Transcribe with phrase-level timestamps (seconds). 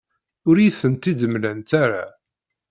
[0.47, 2.05] Ur iyi-tent-id-mlant ara.